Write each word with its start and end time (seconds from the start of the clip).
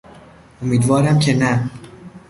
امیدوارم 0.61 1.19
که 1.19 1.33
نه! 1.37 1.69